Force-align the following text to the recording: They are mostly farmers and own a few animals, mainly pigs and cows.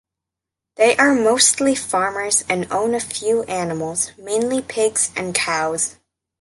They 0.77 0.97
are 0.97 1.13
mostly 1.13 1.75
farmers 1.75 2.43
and 2.49 2.67
own 2.71 2.95
a 2.95 2.99
few 2.99 3.43
animals, 3.43 4.13
mainly 4.17 4.59
pigs 4.63 5.11
and 5.15 5.35
cows. 5.35 5.97